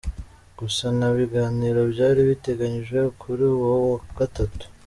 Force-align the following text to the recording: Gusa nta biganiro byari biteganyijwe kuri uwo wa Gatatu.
Gusa 0.59 0.85
nta 0.97 1.09
biganiro 1.17 1.79
byari 1.93 2.19
biteganyijwe 2.29 2.99
kuri 3.21 3.43
uwo 3.53 3.71
wa 3.87 3.97
Gatatu. 4.19 4.63